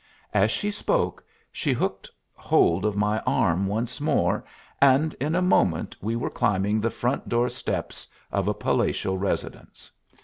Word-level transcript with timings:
As 0.33 0.49
she 0.49 0.71
spoke, 0.71 1.23
she 1.51 1.73
hooked 1.73 2.09
hold 2.33 2.85
of 2.85 2.95
my 2.95 3.19
arm 3.19 3.67
once 3.67 4.01
more, 4.01 4.43
and 4.81 5.13
in 5.21 5.35
a 5.35 5.43
moment 5.43 5.95
we 6.01 6.15
were 6.15 6.31
climbing 6.31 6.81
the 6.81 6.89
front 6.89 7.29
door 7.29 7.49
steps 7.49 8.07
of 8.31 8.47
a 8.47 8.53
palatial 8.55 9.19
residence. 9.19 9.91